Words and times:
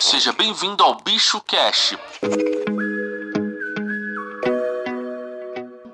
Seja 0.00 0.32
bem-vindo 0.32 0.82
ao 0.82 0.96
Bicho 0.96 1.42
Cash. 1.42 1.94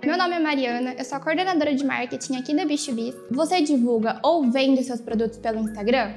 Meu 0.05 0.17
nome 0.17 0.37
é 0.37 0.39
Mariana, 0.39 0.95
eu 0.97 1.05
sou 1.05 1.19
a 1.19 1.21
coordenadora 1.21 1.75
de 1.75 1.85
marketing 1.85 2.37
aqui 2.37 2.55
da 2.55 2.65
Bicho 2.65 2.93
Bis. 2.95 3.17
Você 3.33 3.61
divulga 3.61 4.21
ou 4.23 4.49
vende 4.49 4.85
seus 4.85 5.01
produtos 5.01 5.39
pelo 5.39 5.59
Instagram? 5.59 6.15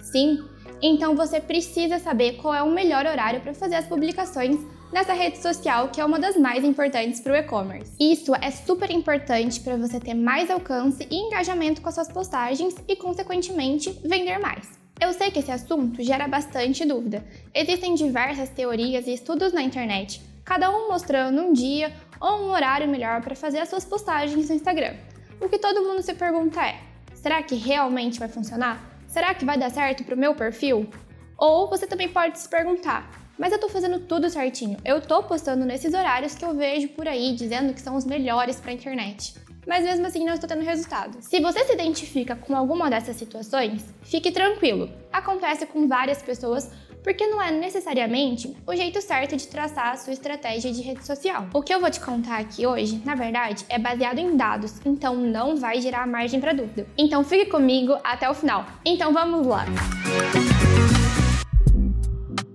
Sim? 0.00 0.38
Então 0.80 1.16
você 1.16 1.40
precisa 1.40 1.98
saber 1.98 2.36
qual 2.36 2.54
é 2.54 2.62
o 2.62 2.70
melhor 2.70 3.04
horário 3.06 3.40
para 3.40 3.52
fazer 3.52 3.74
as 3.74 3.86
publicações 3.86 4.56
nessa 4.92 5.12
rede 5.12 5.38
social 5.38 5.88
que 5.88 6.00
é 6.00 6.04
uma 6.04 6.20
das 6.20 6.36
mais 6.36 6.62
importantes 6.62 7.18
para 7.18 7.32
o 7.32 7.36
e-commerce. 7.36 7.92
Isso 7.98 8.36
é 8.36 8.52
super 8.52 8.88
importante 8.92 9.58
para 9.58 9.76
você 9.76 9.98
ter 9.98 10.14
mais 10.14 10.48
alcance 10.48 11.08
e 11.10 11.16
engajamento 11.16 11.82
com 11.82 11.88
as 11.88 11.96
suas 11.96 12.08
postagens 12.12 12.76
e, 12.86 12.94
consequentemente, 12.94 13.90
vender 14.04 14.38
mais. 14.38 14.81
Eu 15.02 15.12
sei 15.12 15.32
que 15.32 15.40
esse 15.40 15.50
assunto 15.50 16.00
gera 16.00 16.28
bastante 16.28 16.84
dúvida. 16.84 17.24
Existem 17.52 17.92
diversas 17.96 18.48
teorias 18.50 19.04
e 19.08 19.12
estudos 19.12 19.52
na 19.52 19.60
internet, 19.60 20.22
cada 20.44 20.70
um 20.70 20.86
mostrando 20.86 21.42
um 21.42 21.52
dia 21.52 21.92
ou 22.20 22.42
um 22.42 22.50
horário 22.52 22.88
melhor 22.88 23.20
para 23.20 23.34
fazer 23.34 23.58
as 23.58 23.68
suas 23.68 23.84
postagens 23.84 24.48
no 24.48 24.54
Instagram. 24.54 24.94
O 25.40 25.48
que 25.48 25.58
todo 25.58 25.82
mundo 25.82 26.02
se 26.02 26.14
pergunta 26.14 26.64
é: 26.64 26.78
será 27.14 27.42
que 27.42 27.56
realmente 27.56 28.20
vai 28.20 28.28
funcionar? 28.28 28.80
Será 29.08 29.34
que 29.34 29.44
vai 29.44 29.58
dar 29.58 29.70
certo 29.70 30.04
para 30.04 30.14
o 30.14 30.18
meu 30.18 30.36
perfil? 30.36 30.88
Ou 31.36 31.68
você 31.68 31.84
também 31.84 32.08
pode 32.08 32.38
se 32.38 32.48
perguntar: 32.48 33.10
mas 33.36 33.52
eu 33.52 33.58
tô 33.58 33.68
fazendo 33.68 33.98
tudo 33.98 34.30
certinho. 34.30 34.76
Eu 34.84 35.00
tô 35.00 35.20
postando 35.24 35.64
nesses 35.64 35.94
horários 35.94 36.36
que 36.36 36.44
eu 36.44 36.54
vejo 36.54 36.90
por 36.90 37.08
aí 37.08 37.34
dizendo 37.34 37.74
que 37.74 37.80
são 37.80 37.96
os 37.96 38.04
melhores 38.04 38.60
para 38.60 38.70
a 38.70 38.74
internet. 38.74 39.34
Mas 39.66 39.84
mesmo 39.84 40.06
assim 40.06 40.24
não 40.24 40.34
estou 40.34 40.48
tendo 40.48 40.64
resultado. 40.64 41.18
Se 41.20 41.40
você 41.40 41.64
se 41.64 41.72
identifica 41.72 42.34
com 42.34 42.56
alguma 42.56 42.90
dessas 42.90 43.16
situações, 43.16 43.84
fique 44.02 44.32
tranquilo. 44.32 44.90
Acontece 45.12 45.66
com 45.66 45.86
várias 45.86 46.20
pessoas 46.20 46.70
porque 47.02 47.26
não 47.26 47.42
é 47.42 47.50
necessariamente 47.50 48.56
o 48.66 48.74
jeito 48.74 49.00
certo 49.00 49.36
de 49.36 49.48
traçar 49.48 49.88
a 49.88 49.96
sua 49.96 50.12
estratégia 50.12 50.72
de 50.72 50.82
rede 50.82 51.04
social. 51.04 51.46
O 51.52 51.62
que 51.62 51.74
eu 51.74 51.80
vou 51.80 51.90
te 51.90 52.00
contar 52.00 52.38
aqui 52.38 52.66
hoje, 52.66 53.00
na 53.04 53.14
verdade, 53.14 53.64
é 53.68 53.78
baseado 53.78 54.18
em 54.18 54.36
dados, 54.36 54.80
então 54.84 55.16
não 55.16 55.56
vai 55.56 55.80
gerar 55.80 56.06
margem 56.06 56.40
para 56.40 56.52
dúvida. 56.52 56.86
Então 56.96 57.24
fique 57.24 57.46
comigo 57.46 57.96
até 58.04 58.28
o 58.30 58.34
final. 58.34 58.66
Então 58.84 59.12
vamos 59.12 59.46
lá. 59.46 59.64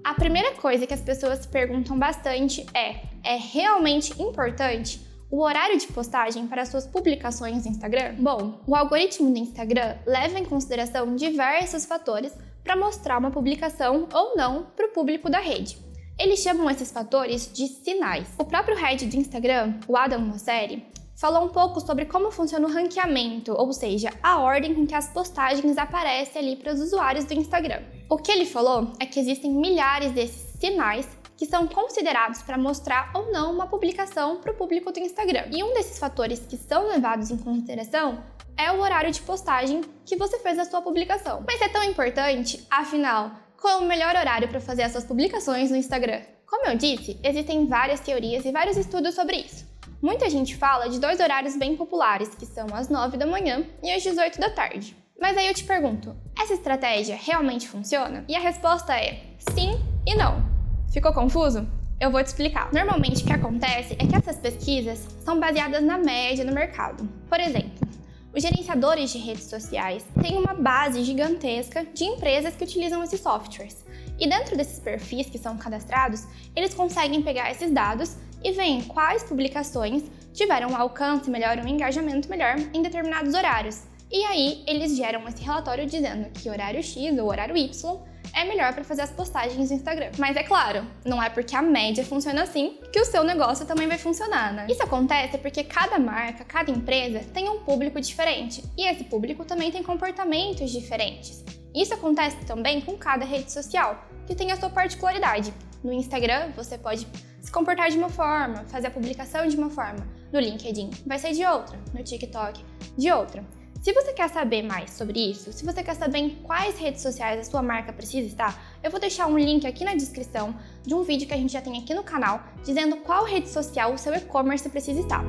A 0.03 0.13
primeira 0.13 0.53
coisa 0.55 0.87
que 0.87 0.93
as 0.93 1.01
pessoas 1.01 1.45
perguntam 1.45 1.97
bastante 1.99 2.65
é: 2.73 3.01
é 3.23 3.35
realmente 3.35 4.13
importante 4.21 5.06
o 5.29 5.41
horário 5.41 5.77
de 5.77 5.87
postagem 5.87 6.47
para 6.47 6.65
suas 6.65 6.87
publicações 6.87 7.65
no 7.65 7.71
Instagram? 7.71 8.15
Bom, 8.19 8.61
o 8.65 8.75
algoritmo 8.75 9.29
do 9.29 9.37
Instagram 9.37 9.97
leva 10.05 10.39
em 10.39 10.45
consideração 10.45 11.15
diversos 11.15 11.85
fatores 11.85 12.33
para 12.63 12.77
mostrar 12.77 13.17
uma 13.17 13.31
publicação 13.31 14.07
ou 14.13 14.35
não 14.35 14.67
para 14.75 14.87
o 14.87 14.91
público 14.91 15.29
da 15.29 15.39
rede. 15.39 15.77
Eles 16.17 16.39
chamam 16.39 16.69
esses 16.69 16.91
fatores 16.91 17.51
de 17.53 17.67
sinais. 17.67 18.27
O 18.39 18.45
próprio 18.45 18.75
head 18.75 19.05
do 19.05 19.17
Instagram, 19.17 19.75
o 19.87 19.95
Adam 19.95 20.19
Mosseri, 20.19 20.85
falou 21.15 21.45
um 21.45 21.49
pouco 21.49 21.79
sobre 21.79 22.05
como 22.05 22.31
funciona 22.31 22.67
o 22.67 22.71
ranqueamento, 22.71 23.51
ou 23.51 23.73
seja, 23.73 24.11
a 24.21 24.39
ordem 24.39 24.73
com 24.73 24.85
que 24.85 24.95
as 24.95 25.09
postagens 25.09 25.77
aparecem 25.77 26.41
ali 26.41 26.55
para 26.55 26.73
os 26.73 26.79
usuários 26.79 27.25
do 27.25 27.33
Instagram. 27.33 27.81
O 28.09 28.17
que 28.17 28.31
ele 28.31 28.45
falou 28.45 28.91
é 28.99 29.05
que 29.05 29.19
existem 29.19 29.51
milhares 29.51 30.11
desses 30.11 30.59
sinais 30.59 31.07
que 31.37 31.45
são 31.45 31.67
considerados 31.67 32.41
para 32.41 32.57
mostrar 32.57 33.11
ou 33.13 33.31
não 33.31 33.53
uma 33.53 33.67
publicação 33.67 34.41
para 34.41 34.51
o 34.51 34.55
público 34.55 34.91
do 34.91 34.99
Instagram. 34.99 35.45
E 35.51 35.63
um 35.63 35.73
desses 35.73 35.99
fatores 35.99 36.39
que 36.39 36.57
são 36.57 36.87
levados 36.87 37.29
em 37.29 37.37
consideração 37.37 38.23
é 38.57 38.71
o 38.71 38.81
horário 38.81 39.11
de 39.11 39.21
postagem 39.21 39.81
que 40.03 40.15
você 40.15 40.39
fez 40.39 40.57
a 40.57 40.65
sua 40.65 40.81
publicação. 40.81 41.43
Mas 41.47 41.61
é 41.61 41.69
tão 41.69 41.83
importante, 41.83 42.65
afinal, 42.71 43.31
qual 43.61 43.79
é 43.79 43.83
o 43.83 43.87
melhor 43.87 44.15
horário 44.15 44.47
para 44.47 44.59
fazer 44.59 44.81
as 44.81 44.91
suas 44.91 45.05
publicações 45.05 45.69
no 45.69 45.77
Instagram? 45.77 46.21
Como 46.47 46.65
eu 46.65 46.75
disse, 46.75 47.19
existem 47.23 47.67
várias 47.67 47.99
teorias 47.99 48.43
e 48.45 48.51
vários 48.51 48.75
estudos 48.75 49.13
sobre 49.13 49.37
isso. 49.37 49.65
Muita 50.01 50.29
gente 50.29 50.55
fala 50.55 50.89
de 50.89 50.99
dois 50.99 51.19
horários 51.19 51.55
bem 51.55 51.75
populares, 51.75 52.33
que 52.35 52.45
são 52.45 52.67
às 52.73 52.89
9 52.89 53.17
da 53.17 53.25
manhã 53.27 53.65
e 53.83 53.91
às 53.91 54.01
18 54.01 54.39
da 54.39 54.49
tarde. 54.49 54.95
Mas 55.19 55.35
aí 55.35 55.47
eu 55.47 55.53
te 55.53 55.63
pergunto, 55.63 56.15
essa 56.39 56.53
estratégia 56.53 57.17
realmente 57.19 57.67
funciona? 57.67 58.23
E 58.27 58.35
a 58.35 58.39
resposta 58.39 58.93
é 58.93 59.23
sim 59.53 59.79
e 60.05 60.15
não. 60.15 60.56
Ficou 60.91 61.13
confuso? 61.13 61.67
Eu 61.99 62.11
vou 62.11 62.23
te 62.23 62.27
explicar. 62.27 62.71
Normalmente 62.71 63.23
o 63.23 63.25
que 63.25 63.33
acontece 63.33 63.93
é 63.99 64.05
que 64.05 64.15
essas 64.15 64.37
pesquisas 64.37 65.05
são 65.23 65.39
baseadas 65.39 65.83
na 65.83 65.97
média 65.97 66.45
no 66.45 66.53
mercado. 66.53 67.07
Por 67.27 67.39
exemplo, 67.39 67.87
os 68.33 68.41
gerenciadores 68.41 69.11
de 69.11 69.17
redes 69.17 69.45
sociais 69.45 70.05
têm 70.21 70.37
uma 70.37 70.53
base 70.53 71.03
gigantesca 71.03 71.85
de 71.85 72.03
empresas 72.03 72.55
que 72.55 72.63
utilizam 72.63 73.03
esses 73.03 73.19
softwares. 73.19 73.83
E 74.19 74.29
dentro 74.29 74.55
desses 74.55 74.79
perfis 74.79 75.29
que 75.29 75.37
são 75.37 75.57
cadastrados, 75.57 76.25
eles 76.55 76.73
conseguem 76.73 77.21
pegar 77.21 77.51
esses 77.51 77.71
dados 77.71 78.15
e 78.43 78.51
veem 78.51 78.83
quais 78.83 79.23
publicações 79.23 80.03
tiveram 80.33 80.69
um 80.69 80.77
alcance 80.77 81.29
melhor, 81.29 81.57
um 81.57 81.67
engajamento 81.67 82.29
melhor 82.29 82.57
em 82.73 82.81
determinados 82.81 83.33
horários. 83.33 83.81
E 84.09 84.23
aí 84.23 84.63
eles 84.65 84.95
geram 84.95 85.27
esse 85.27 85.43
relatório 85.43 85.85
dizendo 85.85 86.29
que 86.29 86.49
horário 86.49 86.81
X 86.81 87.17
ou 87.17 87.27
horário 87.27 87.57
Y 87.57 87.99
é 88.33 88.45
melhor 88.45 88.73
para 88.73 88.83
fazer 88.83 89.01
as 89.01 89.11
postagens 89.11 89.69
no 89.69 89.75
Instagram. 89.75 90.11
Mas 90.17 90.35
é 90.35 90.43
claro, 90.43 90.85
não 91.05 91.21
é 91.21 91.29
porque 91.29 91.55
a 91.55 91.61
média 91.61 92.05
funciona 92.05 92.43
assim 92.43 92.79
que 92.91 92.99
o 92.99 93.05
seu 93.05 93.23
negócio 93.23 93.65
também 93.65 93.87
vai 93.87 93.97
funcionar, 93.97 94.53
né? 94.53 94.67
Isso 94.69 94.83
acontece 94.83 95.37
porque 95.37 95.63
cada 95.63 95.99
marca, 95.99 96.43
cada 96.43 96.71
empresa 96.71 97.19
tem 97.33 97.49
um 97.49 97.59
público 97.59 97.99
diferente 97.99 98.63
e 98.77 98.87
esse 98.87 99.03
público 99.03 99.45
também 99.45 99.71
tem 99.71 99.83
comportamentos 99.83 100.71
diferentes. 100.71 101.43
Isso 101.75 101.93
acontece 101.93 102.37
também 102.45 102.81
com 102.81 102.97
cada 102.97 103.25
rede 103.25 103.51
social, 103.51 104.03
que 104.25 104.35
tem 104.35 104.51
a 104.51 104.57
sua 104.57 104.69
particularidade. 104.69 105.53
No 105.83 105.93
Instagram, 105.93 106.51
você 106.55 106.77
pode 106.77 107.07
se 107.39 107.51
comportar 107.51 107.89
de 107.89 107.97
uma 107.97 108.09
forma, 108.09 108.65
fazer 108.65 108.87
a 108.87 108.91
publicação 108.91 109.47
de 109.47 109.55
uma 109.55 109.69
forma. 109.69 110.05
No 110.33 110.39
LinkedIn, 110.39 110.89
vai 111.05 111.17
ser 111.17 111.31
de 111.31 111.45
outra. 111.45 111.79
No 111.93 112.03
TikTok, 112.03 112.63
de 112.97 113.11
outra. 113.11 113.43
Se 113.81 113.93
você 113.93 114.11
quer 114.11 114.29
saber 114.29 114.63
mais 114.63 114.91
sobre 114.91 115.19
isso, 115.19 115.53
se 115.53 115.63
você 115.63 115.83
quer 115.83 115.95
saber 115.95 116.17
em 116.17 116.29
quais 116.29 116.77
redes 116.77 117.01
sociais 117.01 117.39
a 117.39 117.43
sua 117.49 117.61
marca 117.61 117.93
precisa 117.93 118.27
estar, 118.27 118.77
eu 118.83 118.89
vou 118.89 118.99
deixar 118.99 119.27
um 119.27 119.37
link 119.37 119.65
aqui 119.67 119.83
na 119.85 119.93
descrição 119.93 120.55
de 120.83 120.93
um 120.93 121.03
vídeo 121.03 121.27
que 121.27 121.33
a 121.33 121.37
gente 121.37 121.53
já 121.53 121.61
tem 121.61 121.77
aqui 121.77 121.93
no 121.93 122.03
canal 122.03 122.41
dizendo 122.63 122.97
qual 122.97 123.23
rede 123.23 123.49
social 123.49 123.93
o 123.93 123.97
seu 123.97 124.13
e-commerce 124.15 124.67
precisa 124.69 124.99
estar. 124.99 125.23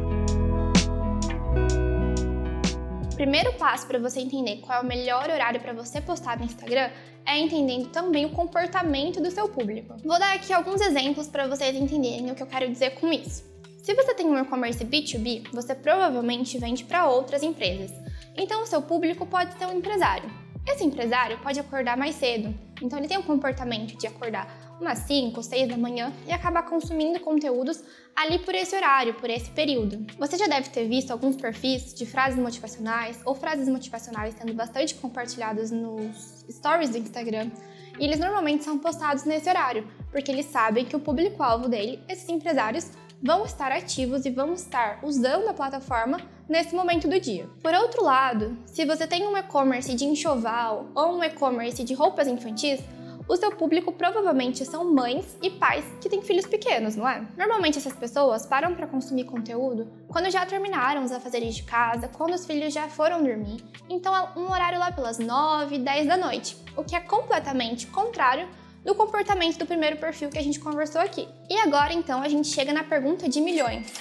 O 3.12 3.16
primeiro 3.16 3.52
passo 3.54 3.86
para 3.86 3.98
você 3.98 4.20
entender 4.20 4.58
qual 4.58 4.78
é 4.78 4.82
o 4.82 4.86
melhor 4.86 5.28
horário 5.28 5.60
para 5.60 5.72
você 5.72 6.00
postar 6.00 6.38
no 6.38 6.44
Instagram 6.44 6.90
é 7.26 7.38
entendendo 7.38 7.88
também 7.88 8.24
o 8.24 8.30
comportamento 8.30 9.20
do 9.20 9.30
seu 9.30 9.48
público. 9.48 9.96
Vou 10.04 10.18
dar 10.18 10.34
aqui 10.34 10.52
alguns 10.52 10.80
exemplos 10.80 11.28
para 11.28 11.46
vocês 11.46 11.76
entenderem 11.76 12.30
o 12.30 12.34
que 12.34 12.42
eu 12.42 12.46
quero 12.46 12.70
dizer 12.70 12.90
com 12.92 13.12
isso. 13.12 13.44
Se 13.82 13.94
você 13.94 14.14
tem 14.14 14.26
um 14.26 14.38
e-commerce 14.38 14.84
B2B, 14.84 15.50
você 15.52 15.74
provavelmente 15.74 16.58
vende 16.58 16.84
para 16.84 17.06
outras 17.06 17.42
empresas. 17.42 17.90
Então, 18.38 18.62
o 18.62 18.66
seu 18.66 18.80
público 18.80 19.26
pode 19.26 19.58
ser 19.58 19.66
um 19.66 19.76
empresário. 19.76 20.30
Esse 20.66 20.84
empresário 20.84 21.38
pode 21.38 21.58
acordar 21.58 21.96
mais 21.96 22.14
cedo, 22.14 22.54
então 22.82 22.98
ele 22.98 23.08
tem 23.08 23.16
um 23.16 23.22
comportamento 23.22 23.96
de 23.96 24.06
acordar 24.06 24.76
umas 24.78 24.98
5, 25.00 25.42
6 25.42 25.68
da 25.68 25.78
manhã 25.78 26.12
e 26.26 26.32
acabar 26.32 26.62
consumindo 26.62 27.18
conteúdos 27.20 27.82
ali 28.14 28.38
por 28.38 28.54
esse 28.54 28.76
horário, 28.76 29.14
por 29.14 29.30
esse 29.30 29.50
período. 29.50 30.06
Você 30.18 30.36
já 30.36 30.46
deve 30.46 30.68
ter 30.68 30.86
visto 30.86 31.10
alguns 31.10 31.36
perfis 31.36 31.94
de 31.94 32.04
frases 32.04 32.38
motivacionais 32.38 33.20
ou 33.24 33.34
frases 33.34 33.66
motivacionais 33.66 34.34
sendo 34.34 34.52
bastante 34.52 34.94
compartilhados 34.94 35.70
nos 35.70 36.44
stories 36.50 36.90
do 36.90 36.98
Instagram. 36.98 37.50
E 37.98 38.04
eles 38.04 38.20
normalmente 38.20 38.62
são 38.62 38.78
postados 38.78 39.24
nesse 39.24 39.48
horário, 39.48 39.88
porque 40.12 40.30
eles 40.30 40.46
sabem 40.46 40.84
que 40.84 40.94
o 40.94 41.00
público-alvo 41.00 41.68
dele, 41.68 42.00
esses 42.08 42.28
empresários, 42.28 42.90
vão 43.22 43.44
estar 43.44 43.72
ativos 43.72 44.24
e 44.24 44.30
vão 44.30 44.54
estar 44.54 45.00
usando 45.02 45.48
a 45.48 45.54
plataforma 45.54 46.18
nesse 46.48 46.74
momento 46.74 47.08
do 47.08 47.20
dia. 47.20 47.48
Por 47.62 47.74
outro 47.74 48.04
lado, 48.04 48.56
se 48.64 48.84
você 48.84 49.06
tem 49.06 49.26
um 49.26 49.36
e-commerce 49.36 49.94
de 49.94 50.04
enxoval 50.04 50.86
ou 50.94 51.16
um 51.16 51.24
e-commerce 51.24 51.84
de 51.84 51.94
roupas 51.94 52.26
infantis, 52.28 52.80
o 53.28 53.36
seu 53.36 53.54
público 53.54 53.92
provavelmente 53.92 54.64
são 54.64 54.90
mães 54.90 55.36
e 55.42 55.50
pais 55.50 55.84
que 56.00 56.08
têm 56.08 56.22
filhos 56.22 56.46
pequenos, 56.46 56.96
não 56.96 57.06
é? 57.06 57.26
Normalmente 57.36 57.76
essas 57.76 57.92
pessoas 57.92 58.46
param 58.46 58.74
para 58.74 58.86
consumir 58.86 59.24
conteúdo 59.24 59.86
quando 60.08 60.30
já 60.30 60.46
terminaram 60.46 61.04
os 61.04 61.12
afazeres 61.12 61.54
de 61.54 61.62
casa, 61.62 62.08
quando 62.08 62.32
os 62.32 62.46
filhos 62.46 62.72
já 62.72 62.88
foram 62.88 63.22
dormir, 63.22 63.62
então 63.90 64.16
é 64.16 64.38
um 64.38 64.50
horário 64.50 64.78
lá 64.78 64.90
pelas 64.90 65.18
9, 65.18 65.78
10 65.78 66.06
da 66.06 66.16
noite, 66.16 66.56
o 66.74 66.82
que 66.82 66.96
é 66.96 67.00
completamente 67.00 67.86
contrário 67.88 68.48
do 68.88 68.94
comportamento 68.94 69.58
do 69.58 69.66
primeiro 69.66 69.98
perfil 69.98 70.30
que 70.30 70.38
a 70.38 70.42
gente 70.42 70.58
conversou 70.58 70.98
aqui. 70.98 71.28
E 71.50 71.58
agora 71.58 71.92
então 71.92 72.22
a 72.22 72.28
gente 72.30 72.48
chega 72.48 72.72
na 72.72 72.82
pergunta 72.82 73.28
de 73.28 73.38
milhões. 73.38 73.92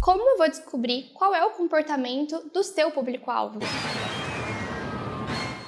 Como 0.00 0.22
eu 0.22 0.38
vou 0.38 0.48
descobrir 0.48 1.10
qual 1.12 1.34
é 1.34 1.44
o 1.44 1.50
comportamento 1.50 2.50
do 2.50 2.64
seu 2.64 2.90
público-alvo? 2.90 3.58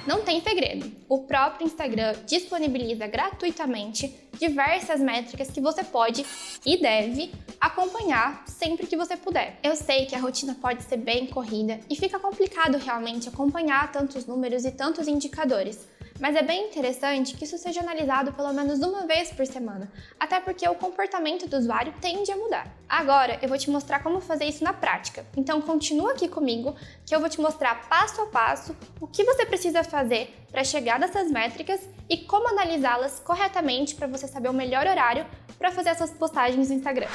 Não 0.07 0.23
tem 0.23 0.41
segredo. 0.41 0.91
O 1.07 1.19
próprio 1.19 1.67
Instagram 1.67 2.15
disponibiliza 2.25 3.05
gratuitamente 3.05 4.11
diversas 4.39 4.99
métricas 4.99 5.51
que 5.51 5.61
você 5.61 5.83
pode 5.83 6.25
e 6.65 6.75
deve 6.81 7.31
acompanhar 7.61 8.43
sempre 8.47 8.87
que 8.87 8.97
você 8.97 9.15
puder. 9.15 9.59
Eu 9.61 9.75
sei 9.75 10.07
que 10.07 10.15
a 10.15 10.19
rotina 10.19 10.57
pode 10.59 10.81
ser 10.83 10.97
bem 10.97 11.27
corrida 11.27 11.79
e 11.89 11.95
fica 11.95 12.19
complicado 12.19 12.79
realmente 12.79 13.29
acompanhar 13.29 13.91
tantos 13.91 14.25
números 14.25 14.65
e 14.65 14.71
tantos 14.71 15.07
indicadores. 15.07 15.87
Mas 16.23 16.37
é 16.37 16.41
bem 16.41 16.67
interessante 16.67 17.35
que 17.35 17.43
isso 17.43 17.57
seja 17.57 17.81
analisado 17.81 18.31
pelo 18.31 18.53
menos 18.53 18.79
uma 18.79 19.05
vez 19.05 19.29
por 19.29 19.45
semana, 19.45 19.91
até 20.17 20.39
porque 20.39 20.65
o 20.69 20.73
comportamento 20.73 21.49
do 21.49 21.57
usuário 21.57 21.93
tende 21.99 22.31
a 22.31 22.37
mudar. 22.37 22.73
Agora 22.87 23.37
eu 23.41 23.49
vou 23.49 23.57
te 23.57 23.69
mostrar 23.69 24.01
como 24.01 24.21
fazer 24.21 24.45
isso 24.45 24.63
na 24.63 24.71
prática. 24.71 25.25
Então 25.35 25.61
continua 25.61 26.13
aqui 26.13 26.29
comigo 26.29 26.77
que 27.05 27.13
eu 27.13 27.19
vou 27.19 27.27
te 27.27 27.41
mostrar 27.41 27.89
passo 27.89 28.21
a 28.21 28.27
passo 28.27 28.73
o 29.01 29.05
que 29.05 29.21
você 29.25 29.45
precisa 29.45 29.83
fazer 29.83 30.33
para 30.49 30.63
chegar 30.63 30.97
nessas 30.97 31.29
métricas 31.29 31.81
e 32.09 32.15
como 32.15 32.47
analisá-las 32.47 33.19
corretamente 33.19 33.93
para 33.93 34.07
você 34.07 34.25
saber 34.25 34.47
o 34.47 34.53
melhor 34.53 34.87
horário 34.87 35.25
para 35.59 35.71
fazer 35.71 35.89
essas 35.89 36.11
postagens 36.11 36.69
no 36.69 36.75
Instagram. 36.75 37.09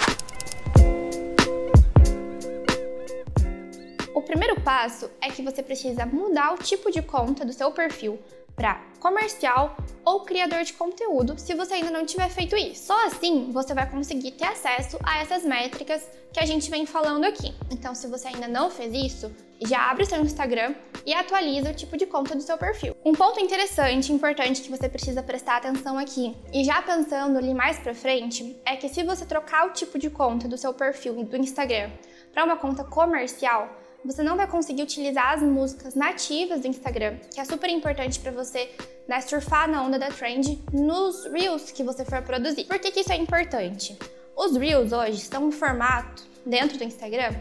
O 4.14 4.20
primeiro 4.20 4.60
passo 4.60 5.10
é 5.18 5.30
que 5.30 5.40
você 5.40 5.62
precisa 5.62 6.04
mudar 6.04 6.52
o 6.52 6.58
tipo 6.58 6.90
de 6.90 7.00
conta 7.00 7.42
do 7.42 7.54
seu 7.54 7.72
perfil 7.72 8.18
para 8.58 8.82
comercial 8.98 9.76
ou 10.04 10.22
criador 10.22 10.64
de 10.64 10.72
conteúdo, 10.72 11.38
se 11.38 11.54
você 11.54 11.74
ainda 11.74 11.92
não 11.92 12.04
tiver 12.04 12.28
feito 12.28 12.56
isso. 12.56 12.86
Só 12.86 13.06
assim 13.06 13.52
você 13.52 13.72
vai 13.72 13.88
conseguir 13.88 14.32
ter 14.32 14.46
acesso 14.46 14.98
a 15.04 15.20
essas 15.20 15.44
métricas 15.44 16.02
que 16.32 16.40
a 16.40 16.44
gente 16.44 16.68
vem 16.68 16.84
falando 16.84 17.24
aqui. 17.24 17.54
Então, 17.70 17.94
se 17.94 18.08
você 18.08 18.26
ainda 18.26 18.48
não 18.48 18.68
fez 18.68 18.92
isso, 18.92 19.32
já 19.64 19.88
abre 19.88 20.02
o 20.02 20.06
seu 20.06 20.20
Instagram 20.20 20.74
e 21.06 21.14
atualiza 21.14 21.70
o 21.70 21.74
tipo 21.74 21.96
de 21.96 22.04
conta 22.04 22.34
do 22.34 22.42
seu 22.42 22.58
perfil. 22.58 22.96
Um 23.04 23.12
ponto 23.12 23.40
interessante, 23.40 24.12
importante 24.12 24.60
que 24.60 24.70
você 24.70 24.88
precisa 24.88 25.22
prestar 25.22 25.58
atenção 25.58 25.96
aqui, 25.96 26.36
e 26.52 26.64
já 26.64 26.82
pensando 26.82 27.38
ali 27.38 27.54
mais 27.54 27.78
para 27.78 27.94
frente, 27.94 28.60
é 28.66 28.76
que 28.76 28.88
se 28.88 29.04
você 29.04 29.24
trocar 29.24 29.68
o 29.68 29.70
tipo 29.70 29.98
de 29.98 30.10
conta 30.10 30.48
do 30.48 30.58
seu 30.58 30.74
perfil 30.74 31.24
do 31.24 31.36
Instagram 31.36 31.90
para 32.32 32.44
uma 32.44 32.56
conta 32.56 32.82
comercial, 32.84 33.68
você 34.04 34.22
não 34.22 34.36
vai 34.36 34.46
conseguir 34.46 34.82
utilizar 34.82 35.34
as 35.34 35.42
músicas 35.42 35.94
nativas 35.94 36.60
do 36.60 36.68
Instagram, 36.68 37.16
que 37.32 37.40
é 37.40 37.44
super 37.44 37.68
importante 37.68 38.20
para 38.20 38.30
você 38.30 38.70
né, 39.08 39.20
surfar 39.20 39.68
na 39.68 39.82
onda 39.82 39.98
da 39.98 40.08
trend 40.08 40.62
nos 40.72 41.24
Reels 41.26 41.70
que 41.70 41.82
você 41.82 42.04
for 42.04 42.22
produzir. 42.22 42.64
Por 42.64 42.78
que, 42.78 42.90
que 42.90 43.00
isso 43.00 43.12
é 43.12 43.16
importante? 43.16 43.98
Os 44.36 44.56
Reels 44.56 44.92
hoje 44.92 45.20
são 45.20 45.46
um 45.46 45.52
formato 45.52 46.22
dentro 46.46 46.78
do 46.78 46.84
Instagram 46.84 47.34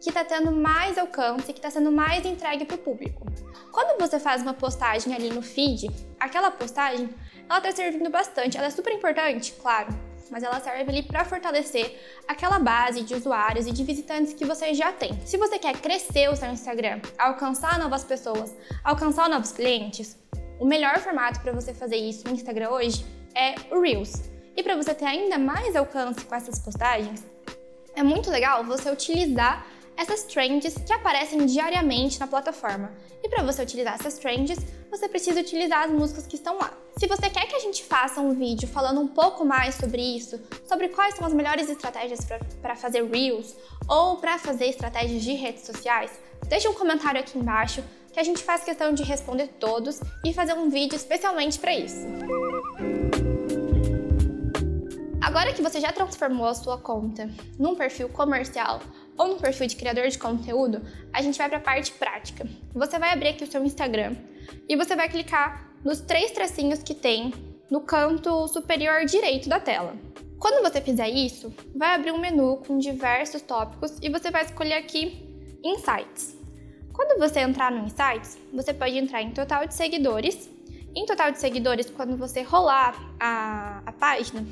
que 0.00 0.10
está 0.10 0.22
tendo 0.22 0.52
mais 0.52 0.98
alcance, 0.98 1.52
que 1.52 1.58
está 1.58 1.70
sendo 1.70 1.90
mais 1.90 2.26
entregue 2.26 2.66
para 2.66 2.76
o 2.76 2.78
público. 2.78 3.26
Quando 3.72 3.98
você 3.98 4.20
faz 4.20 4.42
uma 4.42 4.52
postagem 4.52 5.14
ali 5.14 5.30
no 5.30 5.40
feed, 5.40 5.88
aquela 6.20 6.50
postagem 6.50 7.08
ela 7.48 7.58
está 7.58 7.72
servindo 7.72 8.10
bastante, 8.10 8.56
ela 8.56 8.66
é 8.66 8.70
super 8.70 8.92
importante, 8.92 9.52
claro, 9.60 9.88
mas 10.30 10.42
ela 10.42 10.60
serve 10.60 10.90
ali 10.90 11.02
para 11.02 11.24
fortalecer 11.24 11.98
aquela 12.26 12.58
base 12.58 13.02
de 13.02 13.14
usuários 13.14 13.66
e 13.66 13.72
de 13.72 13.84
visitantes 13.84 14.32
que 14.32 14.44
você 14.44 14.74
já 14.74 14.92
tem. 14.92 15.18
Se 15.24 15.36
você 15.36 15.58
quer 15.58 15.76
crescer 15.76 16.28
o 16.28 16.36
seu 16.36 16.50
Instagram, 16.50 17.00
alcançar 17.18 17.78
novas 17.78 18.04
pessoas, 18.04 18.54
alcançar 18.82 19.28
novos 19.28 19.52
clientes, 19.52 20.16
o 20.58 20.66
melhor 20.66 20.98
formato 20.98 21.40
para 21.40 21.52
você 21.52 21.74
fazer 21.74 21.96
isso 21.96 22.24
no 22.26 22.34
Instagram 22.34 22.70
hoje 22.70 23.04
é 23.34 23.54
o 23.74 23.80
Reels. 23.80 24.30
E 24.56 24.62
para 24.62 24.76
você 24.76 24.94
ter 24.94 25.04
ainda 25.04 25.38
mais 25.38 25.74
alcance 25.74 26.24
com 26.24 26.34
essas 26.34 26.58
postagens, 26.58 27.24
é 27.94 28.02
muito 28.02 28.30
legal 28.30 28.64
você 28.64 28.90
utilizar 28.90 29.66
essas 29.96 30.24
trends 30.24 30.74
que 30.74 30.92
aparecem 30.92 31.44
diariamente 31.46 32.18
na 32.18 32.26
plataforma. 32.26 32.92
E 33.22 33.28
para 33.28 33.42
você 33.42 33.62
utilizar 33.62 33.94
essas 33.94 34.18
trends, 34.18 34.58
você 34.90 35.08
precisa 35.08 35.40
utilizar 35.40 35.84
as 35.84 35.90
músicas 35.90 36.26
que 36.26 36.36
estão 36.36 36.58
lá. 36.58 36.72
Se 36.96 37.06
você 37.06 37.28
quer 37.28 37.46
que 37.46 37.56
a 37.56 37.60
gente 37.60 37.82
faça 37.82 38.20
um 38.20 38.34
vídeo 38.34 38.68
falando 38.68 39.00
um 39.00 39.08
pouco 39.08 39.44
mais 39.44 39.74
sobre 39.74 40.00
isso, 40.00 40.40
sobre 40.68 40.88
quais 40.88 41.14
são 41.16 41.26
as 41.26 41.32
melhores 41.32 41.68
estratégias 41.68 42.20
para 42.60 42.76
fazer 42.76 43.04
Reels 43.04 43.56
ou 43.88 44.16
para 44.18 44.38
fazer 44.38 44.66
estratégias 44.66 45.22
de 45.22 45.32
redes 45.32 45.64
sociais, 45.64 46.12
deixe 46.46 46.68
um 46.68 46.74
comentário 46.74 47.20
aqui 47.20 47.38
embaixo 47.38 47.82
que 48.12 48.20
a 48.20 48.22
gente 48.22 48.44
faz 48.44 48.62
questão 48.62 48.92
de 48.92 49.02
responder 49.02 49.48
todos 49.58 50.00
e 50.24 50.32
fazer 50.32 50.54
um 50.54 50.70
vídeo 50.70 50.94
especialmente 50.94 51.58
para 51.58 51.74
isso. 51.74 52.06
Agora 55.34 55.52
que 55.52 55.62
você 55.62 55.80
já 55.80 55.90
transformou 55.90 56.46
a 56.46 56.54
sua 56.54 56.78
conta 56.78 57.28
num 57.58 57.74
perfil 57.74 58.08
comercial 58.08 58.80
ou 59.18 59.26
num 59.26 59.36
perfil 59.36 59.66
de 59.66 59.74
criador 59.74 60.06
de 60.06 60.16
conteúdo, 60.16 60.80
a 61.12 61.20
gente 61.20 61.36
vai 61.36 61.48
para 61.48 61.58
a 61.58 61.60
parte 61.60 61.90
prática. 61.90 62.48
Você 62.72 63.00
vai 63.00 63.12
abrir 63.12 63.30
aqui 63.30 63.42
o 63.42 63.46
seu 63.50 63.64
Instagram 63.64 64.14
e 64.68 64.76
você 64.76 64.94
vai 64.94 65.08
clicar 65.08 65.72
nos 65.84 66.00
três 66.00 66.30
tracinhos 66.30 66.84
que 66.84 66.94
tem 66.94 67.34
no 67.68 67.80
canto 67.80 68.46
superior 68.46 69.04
direito 69.06 69.48
da 69.48 69.58
tela. 69.58 69.96
Quando 70.38 70.62
você 70.62 70.80
fizer 70.80 71.08
isso, 71.08 71.52
vai 71.74 71.96
abrir 71.96 72.12
um 72.12 72.20
menu 72.20 72.58
com 72.58 72.78
diversos 72.78 73.42
tópicos 73.42 73.98
e 74.00 74.08
você 74.08 74.30
vai 74.30 74.44
escolher 74.44 74.74
aqui 74.74 75.20
Insights. 75.64 76.38
Quando 76.92 77.18
você 77.18 77.40
entrar 77.40 77.72
no 77.72 77.84
Insights, 77.84 78.38
você 78.52 78.72
pode 78.72 78.96
entrar 78.96 79.20
em 79.20 79.32
total 79.32 79.66
de 79.66 79.74
seguidores. 79.74 80.48
Em 80.94 81.04
total 81.06 81.32
de 81.32 81.40
seguidores, 81.40 81.90
quando 81.90 82.16
você 82.16 82.42
rolar 82.42 82.94
a, 83.18 83.82
a 83.84 83.90
página, 83.90 84.46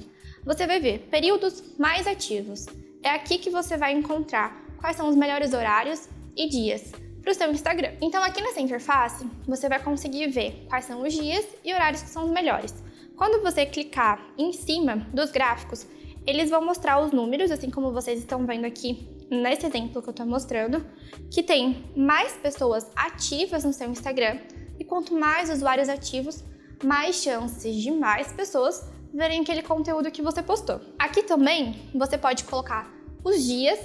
você 0.45 0.67
vai 0.67 0.81
ver 0.81 1.01
períodos 1.11 1.77
mais 1.79 2.07
ativos. 2.07 2.67
É 3.03 3.11
aqui 3.11 3.39
que 3.39 3.51
você 3.51 3.77
vai 3.77 3.93
encontrar 3.93 4.65
quais 4.81 4.97
são 4.97 5.09
os 5.09 5.17
melhores 5.17 5.53
horários 5.53 6.09
e 6.37 6.49
dias 6.49 6.93
para 7.23 7.31
o 7.31 7.35
seu 7.35 7.51
Instagram. 7.51 7.93
Então, 8.01 8.23
aqui 8.23 8.41
nessa 8.41 8.61
interface, 8.61 9.25
você 9.47 9.69
vai 9.69 9.81
conseguir 9.81 10.27
ver 10.29 10.67
quais 10.69 10.85
são 10.85 11.03
os 11.03 11.13
dias 11.13 11.47
e 11.65 11.73
horários 11.73 12.03
que 12.03 12.11
são 12.11 12.25
os 12.25 12.31
melhores. 12.31 12.75
Quando 13.17 13.43
você 13.43 13.65
clicar 13.65 14.21
em 14.37 14.53
cima 14.53 15.07
dos 15.15 15.31
gráficos, 15.31 15.87
eles 16.27 16.51
vão 16.51 16.65
mostrar 16.65 17.01
os 17.01 17.13
números, 17.13 17.51
assim 17.51 17.71
como 17.71 17.93
vocês 17.93 18.19
estão 18.19 18.45
vendo 18.45 18.65
aqui 18.65 19.09
nesse 19.31 19.67
exemplo 19.67 20.03
que 20.03 20.09
eu 20.09 20.13
estou 20.13 20.27
mostrando, 20.27 20.85
que 21.31 21.43
tem 21.43 21.85
mais 21.97 22.33
pessoas 22.33 22.91
ativas 22.95 23.65
no 23.65 23.73
seu 23.73 23.89
Instagram 23.89 24.39
e 24.79 24.85
quanto 24.85 25.15
mais 25.15 25.51
usuários 25.51 25.89
ativos, 25.89 26.45
mais 26.83 27.17
chances 27.17 27.77
de 27.77 27.91
mais 27.91 28.33
pessoas 28.33 28.85
verem 29.13 29.41
aquele 29.41 29.63
conteúdo 29.63 30.11
que 30.11 30.23
você 30.23 30.43
postou. 30.43 30.81
Aqui 30.99 31.23
também 31.23 31.91
você 31.95 32.17
pode 32.17 32.45
colocar 32.45 32.93
os 33.25 33.45
dias 33.45 33.79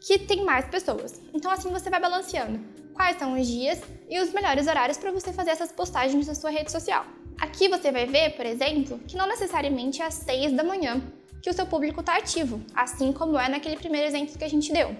que 0.00 0.18
tem 0.18 0.44
mais 0.44 0.66
pessoas. 0.66 1.20
Então 1.34 1.50
assim 1.50 1.70
você 1.70 1.90
vai 1.90 2.00
balanceando 2.00 2.60
quais 2.94 3.18
são 3.18 3.38
os 3.38 3.46
dias 3.46 3.80
e 4.08 4.20
os 4.20 4.32
melhores 4.32 4.66
horários 4.66 4.98
para 4.98 5.12
você 5.12 5.32
fazer 5.32 5.50
essas 5.50 5.72
postagens 5.72 6.26
na 6.26 6.34
sua 6.34 6.50
rede 6.50 6.70
social. 6.70 7.04
Aqui 7.40 7.68
você 7.68 7.92
vai 7.92 8.06
ver, 8.06 8.36
por 8.36 8.44
exemplo, 8.44 8.98
que 9.06 9.16
não 9.16 9.28
necessariamente 9.28 10.02
é 10.02 10.06
às 10.06 10.14
6 10.14 10.52
da 10.52 10.64
manhã 10.64 11.00
que 11.40 11.48
o 11.48 11.52
seu 11.52 11.66
público 11.66 12.00
está 12.00 12.16
ativo, 12.16 12.60
assim 12.74 13.12
como 13.12 13.38
é 13.38 13.48
naquele 13.48 13.76
primeiro 13.76 14.08
exemplo 14.08 14.36
que 14.36 14.44
a 14.44 14.50
gente 14.50 14.72
deu. 14.72 14.96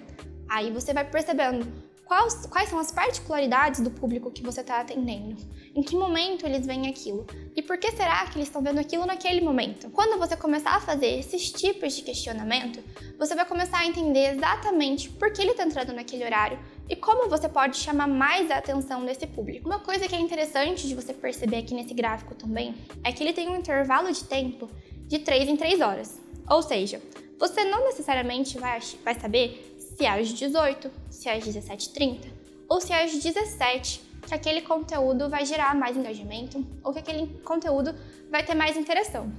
Aí 0.47 0.71
você 0.71 0.93
vai 0.93 1.03
percebendo 1.03 1.67
Quais, 2.09 2.47
quais 2.47 2.69
são 2.69 2.79
as 2.79 2.91
particularidades 2.91 3.81
do 3.81 3.91
público 3.91 4.31
que 4.31 4.41
você 4.41 4.61
está 4.61 4.79
atendendo? 4.79 5.37
Em 5.75 5.83
que 5.83 5.95
momento 5.95 6.43
eles 6.43 6.65
veem 6.65 6.89
aquilo? 6.89 7.27
E 7.55 7.61
por 7.61 7.77
que 7.77 7.91
será 7.91 8.25
que 8.25 8.39
eles 8.39 8.47
estão 8.47 8.63
vendo 8.63 8.79
aquilo 8.79 9.05
naquele 9.05 9.41
momento? 9.41 9.91
Quando 9.91 10.17
você 10.17 10.35
começar 10.35 10.71
a 10.71 10.79
fazer 10.79 11.05
esses 11.19 11.51
tipos 11.51 11.93
de 11.93 12.01
questionamento, 12.01 12.83
você 13.15 13.35
vai 13.35 13.45
começar 13.45 13.77
a 13.77 13.85
entender 13.85 14.33
exatamente 14.33 15.07
por 15.07 15.31
que 15.31 15.39
ele 15.39 15.51
está 15.51 15.63
entrando 15.63 15.93
naquele 15.93 16.25
horário 16.25 16.57
e 16.89 16.95
como 16.95 17.29
você 17.29 17.47
pode 17.47 17.77
chamar 17.77 18.07
mais 18.07 18.49
a 18.49 18.57
atenção 18.57 19.05
desse 19.05 19.27
público. 19.27 19.69
Uma 19.69 19.79
coisa 19.79 20.07
que 20.07 20.15
é 20.15 20.19
interessante 20.19 20.87
de 20.87 20.95
você 20.95 21.13
perceber 21.13 21.57
aqui 21.57 21.75
nesse 21.75 21.93
gráfico 21.93 22.33
também 22.33 22.73
é 23.03 23.11
que 23.11 23.21
ele 23.21 23.33
tem 23.33 23.49
um 23.49 23.55
intervalo 23.55 24.11
de 24.11 24.23
tempo 24.23 24.67
de 25.05 25.19
3 25.19 25.47
em 25.47 25.55
3 25.55 25.79
horas. 25.79 26.19
Ou 26.49 26.63
seja, 26.63 26.99
você 27.39 27.63
não 27.63 27.85
necessariamente 27.85 28.57
vai, 28.57 28.79
vai 29.05 29.13
saber 29.13 29.68
se 29.99 30.05
é 30.05 30.17
às 30.17 30.29
18, 30.29 30.89
se 31.09 31.27
é 31.27 31.35
às 31.35 31.43
17h30 31.43 32.31
ou 32.69 32.79
se 32.79 32.93
é 32.93 33.03
às 33.03 33.11
17 33.11 34.01
que 34.25 34.33
aquele 34.33 34.61
conteúdo 34.61 35.27
vai 35.27 35.45
gerar 35.45 35.75
mais 35.75 35.97
engajamento 35.97 36.65
ou 36.81 36.93
que 36.93 36.99
aquele 36.99 37.27
conteúdo 37.43 37.93
vai 38.31 38.41
ter 38.41 38.55
mais 38.55 38.77
interação. 38.77 39.29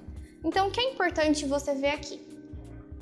Então, 0.44 0.68
o 0.68 0.70
que 0.70 0.78
é 0.78 0.92
importante 0.92 1.46
você 1.46 1.74
ver 1.74 1.92
aqui? 1.92 2.20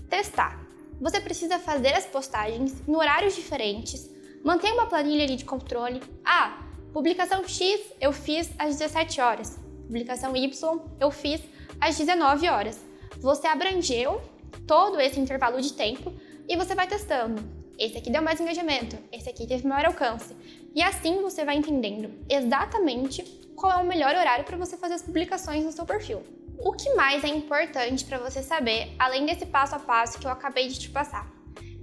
Testar. 0.09 0.65
Você 1.01 1.21
precisa 1.21 1.59
fazer 1.59 1.95
as 1.95 2.07
postagens 2.07 2.77
em 2.87 2.95
horários 2.95 3.35
diferentes, 3.35 4.09
manter 4.45 4.73
uma 4.73 4.87
planilha 4.87 5.25
ali 5.25 5.35
de 5.35 5.45
controle. 5.45 6.01
Ah, 6.25 6.63
publicação 6.93 7.43
X 7.43 7.81
eu 8.01 8.13
fiz 8.13 8.49
às 8.57 8.77
17 8.77 9.21
horas, 9.21 9.59
publicação 9.85 10.37
Y 10.37 10.81
eu 11.01 11.11
fiz 11.11 11.41
às 11.81 11.99
19 11.99 12.49
horas. 12.49 12.79
Você 13.19 13.49
abrangeu 13.49 14.23
todo 14.65 15.01
esse 15.01 15.19
intervalo 15.19 15.61
de 15.61 15.73
tempo 15.73 16.13
e 16.49 16.57
você 16.57 16.75
vai 16.75 16.87
testando. 16.87 17.43
Esse 17.79 17.99
aqui 17.99 18.11
deu 18.11 18.23
mais 18.23 18.41
engajamento, 18.41 18.97
esse 19.13 19.29
aqui 19.29 19.47
teve 19.47 19.69
maior 19.69 19.87
alcance. 19.87 20.35
E 20.75 20.83
assim 20.83 21.21
você 21.23 21.45
vai 21.45 21.57
entendendo 21.57 22.11
exatamente 22.29 23.23
qual 23.55 23.73
é 23.73 23.83
o 23.83 23.87
melhor 23.87 24.15
horário 24.15 24.45
para 24.45 24.57
você 24.57 24.77
fazer 24.77 24.95
as 24.95 25.03
publicações 25.03 25.65
no 25.65 25.73
seu 25.73 25.85
perfil. 25.85 26.23
O 26.59 26.73
que 26.73 26.93
mais 26.95 27.23
é 27.23 27.29
importante 27.29 28.05
para 28.05 28.19
você 28.19 28.43
saber, 28.43 28.93
além 28.99 29.27
desse 29.27 29.47
passo 29.47 29.77
a 29.77 29.79
passo 29.79 30.19
que 30.19 30.27
eu 30.27 30.31
acabei 30.31 30.67
de 30.67 30.79
te 30.79 30.91
passar? 30.91 31.31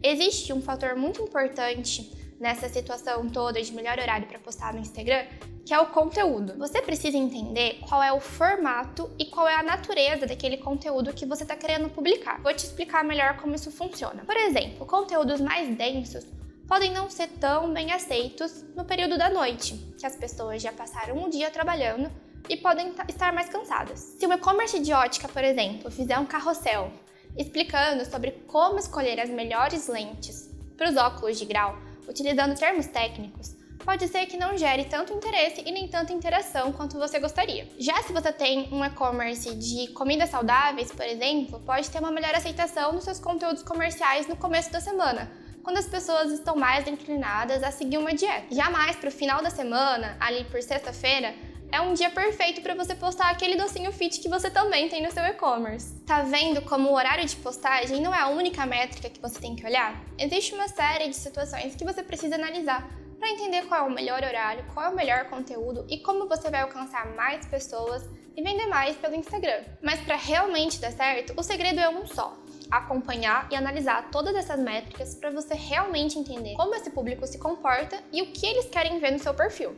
Existe 0.03 0.51
um 0.51 0.61
fator 0.61 0.95
muito 0.95 1.21
importante 1.21 2.11
nessa 2.39 2.69
situação 2.69 3.29
toda 3.29 3.61
de 3.61 3.73
melhor 3.73 3.99
horário 3.99 4.27
para 4.27 4.39
postar 4.39 4.73
no 4.73 4.79
Instagram, 4.79 5.25
que 5.65 5.73
é 5.73 5.79
o 5.79 5.87
conteúdo. 5.87 6.57
Você 6.57 6.81
precisa 6.81 7.17
entender 7.17 7.79
qual 7.87 8.03
é 8.03 8.11
o 8.13 8.19
formato 8.19 9.09
e 9.17 9.25
qual 9.25 9.47
é 9.47 9.55
a 9.55 9.63
natureza 9.63 10.27
daquele 10.27 10.57
conteúdo 10.57 11.13
que 11.13 11.25
você 11.25 11.43
está 11.43 11.55
querendo 11.55 11.89
publicar. 11.89 12.41
Vou 12.41 12.53
te 12.53 12.65
explicar 12.65 13.03
melhor 13.03 13.37
como 13.37 13.55
isso 13.55 13.71
funciona. 13.71 14.23
Por 14.25 14.37
exemplo, 14.37 14.85
conteúdos 14.85 15.41
mais 15.41 15.75
densos 15.75 16.25
podem 16.67 16.91
não 16.91 17.09
ser 17.09 17.27
tão 17.27 17.73
bem 17.73 17.91
aceitos 17.91 18.63
no 18.75 18.85
período 18.85 19.17
da 19.17 19.29
noite, 19.29 19.75
que 19.99 20.05
as 20.05 20.15
pessoas 20.15 20.61
já 20.61 20.71
passaram 20.71 21.17
um 21.17 21.29
dia 21.29 21.51
trabalhando, 21.51 22.11
e 22.49 22.57
podem 22.57 22.93
estar 23.09 23.33
mais 23.33 23.49
cansadas. 23.49 23.99
Se 23.99 24.25
o 24.25 24.33
e-commerce 24.33 24.79
de 24.79 24.93
ótica, 24.93 25.27
por 25.27 25.43
exemplo, 25.43 25.91
fizer 25.91 26.17
um 26.19 26.25
carrossel 26.25 26.91
explicando 27.37 28.05
sobre 28.05 28.31
como 28.47 28.79
escolher 28.79 29.19
as 29.19 29.29
melhores 29.29 29.87
lentes 29.87 30.49
para 30.77 30.89
os 30.89 30.95
óculos 30.95 31.37
de 31.37 31.45
grau, 31.45 31.77
utilizando 32.07 32.57
termos 32.57 32.87
técnicos, 32.87 33.55
pode 33.85 34.07
ser 34.07 34.25
que 34.25 34.35
não 34.35 34.57
gere 34.57 34.85
tanto 34.85 35.13
interesse 35.13 35.61
e 35.65 35.71
nem 35.71 35.87
tanta 35.87 36.11
interação 36.11 36.71
quanto 36.71 36.97
você 36.97 37.19
gostaria. 37.19 37.67
Já 37.77 38.01
se 38.01 38.11
você 38.11 38.33
tem 38.33 38.67
um 38.71 38.83
e-commerce 38.83 39.53
de 39.55 39.87
comidas 39.93 40.29
saudáveis, 40.29 40.91
por 40.91 41.05
exemplo, 41.05 41.59
pode 41.59 41.89
ter 41.89 41.99
uma 41.99 42.11
melhor 42.11 42.33
aceitação 42.33 42.93
nos 42.93 43.03
seus 43.03 43.19
conteúdos 43.19 43.61
comerciais 43.61 44.27
no 44.27 44.35
começo 44.35 44.71
da 44.71 44.81
semana, 44.81 45.31
quando 45.63 45.77
as 45.77 45.87
pessoas 45.87 46.31
estão 46.31 46.55
mais 46.55 46.87
inclinadas 46.87 47.63
a 47.63 47.71
seguir 47.71 47.97
uma 47.97 48.13
dieta. 48.13 48.53
Jamais 48.53 48.95
para 48.95 49.09
o 49.09 49.11
final 49.11 49.41
da 49.43 49.49
semana, 49.49 50.17
ali 50.19 50.43
por 50.45 50.61
sexta-feira, 50.61 51.35
é 51.75 51.81
um 51.81 51.93
dia 51.93 52.09
perfeito 52.09 52.61
para 52.61 52.73
você 52.73 52.95
postar 52.95 53.29
aquele 53.29 53.57
docinho 53.57 53.91
fit 53.91 54.21
que 54.21 54.29
você 54.29 54.49
também 54.49 54.87
tem 54.87 55.03
no 55.03 55.11
seu 55.11 55.25
e-commerce. 55.25 55.93
Tá 56.05 56.21
vendo 56.21 56.61
como 56.61 56.89
o 56.89 56.93
horário 56.93 57.25
de 57.25 57.35
postagem 57.35 58.01
não 58.01 58.15
é 58.15 58.19
a 58.21 58.29
única 58.29 58.65
métrica 58.65 59.09
que 59.09 59.21
você 59.21 59.41
tem 59.41 59.57
que 59.57 59.65
olhar? 59.65 60.01
Existe 60.17 60.55
uma 60.55 60.69
série 60.69 61.09
de 61.09 61.15
situações 61.17 61.75
que 61.75 61.83
você 61.83 62.01
precisa 62.01 62.35
analisar 62.35 62.89
para 63.19 63.29
entender 63.29 63.63
qual 63.63 63.81
é 63.81 63.89
o 63.89 63.93
melhor 63.93 64.23
horário, 64.23 64.63
qual 64.73 64.85
é 64.85 64.89
o 64.89 64.95
melhor 64.95 65.25
conteúdo 65.25 65.85
e 65.89 65.97
como 65.97 66.29
você 66.29 66.49
vai 66.49 66.61
alcançar 66.61 67.13
mais 67.13 67.45
pessoas 67.45 68.07
e 68.37 68.41
vender 68.41 68.67
mais 68.67 68.95
pelo 68.95 69.15
Instagram. 69.15 69.65
Mas 69.81 69.99
para 69.99 70.15
realmente 70.15 70.79
dar 70.79 70.93
certo, 70.93 71.33
o 71.35 71.43
segredo 71.43 71.81
é 71.81 71.89
um 71.89 72.07
só: 72.07 72.37
acompanhar 72.71 73.49
e 73.51 73.55
analisar 73.55 74.09
todas 74.11 74.33
essas 74.33 74.61
métricas 74.61 75.13
para 75.15 75.29
você 75.29 75.53
realmente 75.53 76.17
entender 76.17 76.55
como 76.55 76.73
esse 76.73 76.89
público 76.89 77.27
se 77.27 77.37
comporta 77.37 78.01
e 78.13 78.21
o 78.21 78.27
que 78.27 78.45
eles 78.45 78.67
querem 78.67 78.97
ver 78.97 79.11
no 79.11 79.19
seu 79.19 79.33
perfil. 79.33 79.75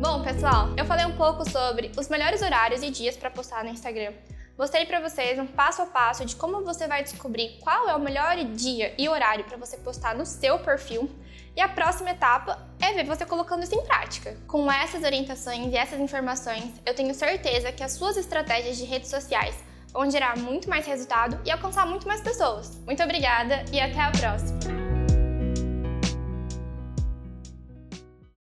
Bom, 0.00 0.22
pessoal, 0.22 0.70
eu 0.78 0.86
falei 0.86 1.04
um 1.04 1.14
pouco 1.14 1.48
sobre 1.50 1.92
os 1.94 2.08
melhores 2.08 2.40
horários 2.40 2.82
e 2.82 2.90
dias 2.90 3.18
para 3.18 3.28
postar 3.28 3.62
no 3.62 3.68
Instagram. 3.68 4.14
Mostrei 4.56 4.86
para 4.86 4.98
vocês 4.98 5.38
um 5.38 5.46
passo 5.46 5.82
a 5.82 5.86
passo 5.86 6.24
de 6.24 6.36
como 6.36 6.64
você 6.64 6.88
vai 6.88 7.02
descobrir 7.02 7.58
qual 7.60 7.86
é 7.86 7.94
o 7.94 8.00
melhor 8.00 8.34
dia 8.54 8.94
e 8.96 9.06
horário 9.10 9.44
para 9.44 9.58
você 9.58 9.76
postar 9.76 10.16
no 10.16 10.24
seu 10.24 10.58
perfil. 10.58 11.10
E 11.54 11.60
a 11.60 11.68
próxima 11.68 12.12
etapa 12.12 12.66
é 12.80 12.94
ver 12.94 13.04
você 13.04 13.26
colocando 13.26 13.62
isso 13.62 13.74
em 13.74 13.84
prática. 13.84 14.38
Com 14.48 14.72
essas 14.72 15.04
orientações 15.04 15.70
e 15.70 15.76
essas 15.76 16.00
informações, 16.00 16.72
eu 16.86 16.94
tenho 16.94 17.12
certeza 17.12 17.70
que 17.70 17.82
as 17.82 17.92
suas 17.92 18.16
estratégias 18.16 18.78
de 18.78 18.84
redes 18.84 19.10
sociais 19.10 19.54
vão 19.92 20.10
gerar 20.10 20.34
muito 20.38 20.70
mais 20.70 20.86
resultado 20.86 21.38
e 21.44 21.50
alcançar 21.50 21.84
muito 21.84 22.08
mais 22.08 22.22
pessoas. 22.22 22.80
Muito 22.86 23.02
obrigada 23.02 23.66
e 23.70 23.78
até 23.78 24.00
a 24.00 24.10
próxima! 24.10 24.79